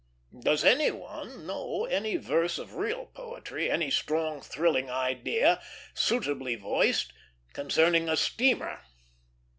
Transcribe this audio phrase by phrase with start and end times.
[0.39, 5.61] Does any one know any verse of real poetry, any strong, thrilling idea,
[5.93, 7.13] suitably voiced,
[7.53, 8.81] concerning a steamer?